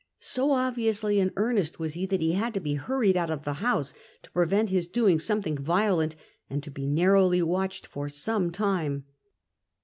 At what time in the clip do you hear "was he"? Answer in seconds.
1.77-2.07